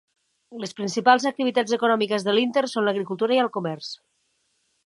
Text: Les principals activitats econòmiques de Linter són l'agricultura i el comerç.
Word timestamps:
Les 0.63 0.71
principals 0.79 1.27
activitats 1.31 1.77
econòmiques 1.77 2.27
de 2.29 2.35
Linter 2.39 2.67
són 2.75 2.89
l'agricultura 2.89 3.37
i 3.37 3.41
el 3.47 3.55
comerç. 3.59 3.93